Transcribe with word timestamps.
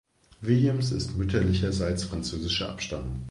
Williams 0.41 0.91
ist 0.91 1.15
mütterlicherseits 1.15 2.05
französischer 2.05 2.69
Abstammung. 2.71 3.19